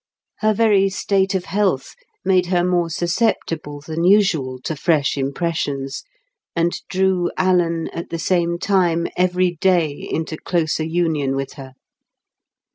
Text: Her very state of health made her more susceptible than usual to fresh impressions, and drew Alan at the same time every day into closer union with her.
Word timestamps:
Her 0.39 0.51
very 0.51 0.89
state 0.89 1.35
of 1.35 1.45
health 1.45 1.93
made 2.25 2.47
her 2.47 2.63
more 2.63 2.89
susceptible 2.89 3.81
than 3.81 4.03
usual 4.03 4.59
to 4.61 4.75
fresh 4.75 5.15
impressions, 5.15 6.03
and 6.55 6.73
drew 6.89 7.29
Alan 7.37 7.87
at 7.89 8.09
the 8.09 8.17
same 8.17 8.57
time 8.57 9.05
every 9.15 9.51
day 9.61 9.91
into 9.91 10.37
closer 10.37 10.83
union 10.83 11.35
with 11.35 11.53
her. 11.53 11.73